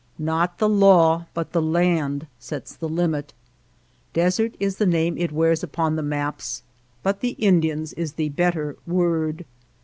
Not 0.17 0.57
the 0.57 0.67
law, 0.67 1.27
but 1.35 1.49
\^' 1.49 1.51
the 1.51 1.61
land 1.61 2.25
sets 2.39 2.75
the 2.75 2.89
limit. 2.89 3.33
Desert 4.13 4.55
is 4.59 4.77
the 4.77 4.87
name 4.87 5.15
it 5.15 5.31
wears 5.31 5.61
upon 5.61 5.95
the 5.95 6.01
maps, 6.01 6.63
but 7.03 7.19
the 7.19 7.35
Indian's 7.37 7.93
is 7.93 8.13
the 8.13 8.29
better 8.29 8.77
word. 8.87 9.45